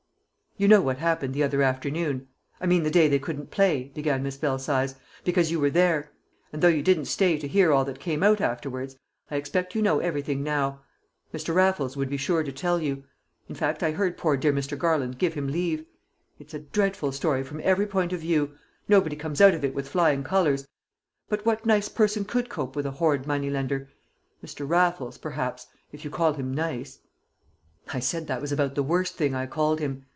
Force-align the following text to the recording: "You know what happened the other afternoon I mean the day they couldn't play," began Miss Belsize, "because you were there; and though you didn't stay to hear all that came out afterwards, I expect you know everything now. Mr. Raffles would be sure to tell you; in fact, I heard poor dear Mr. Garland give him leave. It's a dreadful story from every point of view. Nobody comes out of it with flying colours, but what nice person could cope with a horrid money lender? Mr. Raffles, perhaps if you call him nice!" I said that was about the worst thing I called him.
"You 0.57 0.67
know 0.67 0.81
what 0.81 0.97
happened 0.99 1.33
the 1.33 1.41
other 1.41 1.63
afternoon 1.63 2.27
I 2.59 2.67
mean 2.67 2.83
the 2.83 2.91
day 2.91 3.07
they 3.07 3.17
couldn't 3.19 3.49
play," 3.51 3.85
began 3.95 4.21
Miss 4.21 4.35
Belsize, 4.37 4.93
"because 5.23 5.49
you 5.49 5.59
were 5.61 5.69
there; 5.71 6.11
and 6.53 6.61
though 6.61 6.67
you 6.67 6.83
didn't 6.83 7.05
stay 7.05 7.37
to 7.39 7.47
hear 7.47 7.71
all 7.71 7.83
that 7.85 7.99
came 8.01 8.21
out 8.21 8.39
afterwards, 8.41 8.95
I 9.31 9.37
expect 9.37 9.73
you 9.73 9.81
know 9.81 9.99
everything 10.01 10.43
now. 10.43 10.81
Mr. 11.33 11.55
Raffles 11.55 11.95
would 11.97 12.09
be 12.09 12.17
sure 12.17 12.43
to 12.43 12.51
tell 12.51 12.79
you; 12.79 13.05
in 13.49 13.55
fact, 13.55 13.81
I 13.81 13.91
heard 13.93 14.17
poor 14.17 14.35
dear 14.37 14.53
Mr. 14.53 14.77
Garland 14.77 15.17
give 15.17 15.33
him 15.35 15.47
leave. 15.47 15.83
It's 16.37 16.53
a 16.53 16.59
dreadful 16.59 17.11
story 17.11 17.43
from 17.43 17.61
every 17.63 17.87
point 17.87 18.13
of 18.13 18.19
view. 18.19 18.51
Nobody 18.87 19.15
comes 19.15 19.41
out 19.41 19.55
of 19.55 19.63
it 19.63 19.73
with 19.73 19.87
flying 19.89 20.21
colours, 20.23 20.67
but 21.27 21.43
what 21.45 21.65
nice 21.65 21.89
person 21.89 22.23
could 22.23 22.49
cope 22.49 22.75
with 22.75 22.85
a 22.85 22.91
horrid 22.91 23.25
money 23.25 23.49
lender? 23.49 23.89
Mr. 24.45 24.67
Raffles, 24.69 25.17
perhaps 25.17 25.65
if 25.91 26.03
you 26.05 26.11
call 26.11 26.33
him 26.33 26.53
nice!" 26.53 26.99
I 27.91 27.99
said 27.99 28.27
that 28.27 28.41
was 28.41 28.51
about 28.51 28.75
the 28.75 28.83
worst 28.83 29.15
thing 29.15 29.33
I 29.33 29.47
called 29.47 29.79
him. 29.79 30.05